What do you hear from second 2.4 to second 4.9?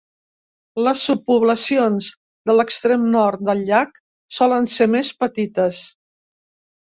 de l'extrem nord del llac solen ser